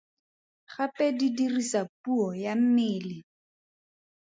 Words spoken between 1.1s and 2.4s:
di dirisa puo